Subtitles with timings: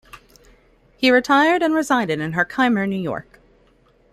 [0.97, 3.39] He retired and resided in Herkimer, New York.